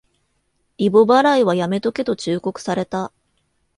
[0.79, 3.13] リボ払いはやめとけと忠告された